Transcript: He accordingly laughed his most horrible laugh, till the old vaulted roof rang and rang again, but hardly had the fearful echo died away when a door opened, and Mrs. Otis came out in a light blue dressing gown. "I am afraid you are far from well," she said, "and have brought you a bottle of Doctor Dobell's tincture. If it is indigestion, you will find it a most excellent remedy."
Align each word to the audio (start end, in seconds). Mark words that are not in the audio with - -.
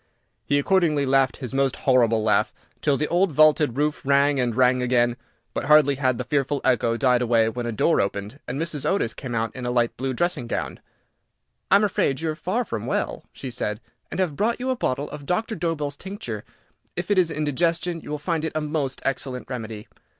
He 0.47 0.57
accordingly 0.57 1.05
laughed 1.05 1.37
his 1.37 1.53
most 1.53 1.75
horrible 1.75 2.23
laugh, 2.23 2.51
till 2.81 2.97
the 2.97 3.07
old 3.09 3.31
vaulted 3.31 3.77
roof 3.77 4.01
rang 4.03 4.39
and 4.39 4.55
rang 4.55 4.81
again, 4.81 5.15
but 5.53 5.65
hardly 5.65 5.93
had 5.93 6.17
the 6.17 6.23
fearful 6.23 6.59
echo 6.63 6.97
died 6.97 7.21
away 7.21 7.49
when 7.49 7.67
a 7.67 7.71
door 7.71 8.01
opened, 8.01 8.39
and 8.47 8.59
Mrs. 8.59 8.83
Otis 8.83 9.13
came 9.13 9.35
out 9.35 9.55
in 9.55 9.63
a 9.63 9.69
light 9.69 9.95
blue 9.97 10.15
dressing 10.15 10.47
gown. 10.47 10.79
"I 11.69 11.75
am 11.75 11.83
afraid 11.83 12.19
you 12.19 12.31
are 12.31 12.35
far 12.35 12.65
from 12.65 12.87
well," 12.87 13.25
she 13.31 13.51
said, 13.51 13.79
"and 14.09 14.19
have 14.19 14.35
brought 14.35 14.59
you 14.59 14.71
a 14.71 14.75
bottle 14.75 15.07
of 15.11 15.27
Doctor 15.27 15.53
Dobell's 15.55 15.97
tincture. 15.97 16.43
If 16.95 17.11
it 17.11 17.19
is 17.19 17.29
indigestion, 17.29 18.01
you 18.01 18.09
will 18.09 18.17
find 18.17 18.43
it 18.43 18.53
a 18.55 18.59
most 18.61 19.03
excellent 19.05 19.51
remedy." 19.51 19.87